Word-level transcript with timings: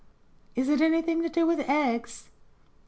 "Is 0.55 0.67
it 0.67 0.81
anything 0.81 1.21
to 1.21 1.29
do 1.29 1.45
with 1.45 1.69
eggs 1.69 2.29